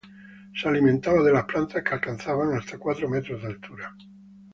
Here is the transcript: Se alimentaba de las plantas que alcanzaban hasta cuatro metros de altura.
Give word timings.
Se 0.55 0.67
alimentaba 0.67 1.21
de 1.21 1.31
las 1.31 1.43
plantas 1.45 1.83
que 1.83 1.93
alcanzaban 1.93 2.57
hasta 2.57 2.79
cuatro 2.79 3.07
metros 3.07 3.39
de 3.39 3.47
altura. 3.49 3.95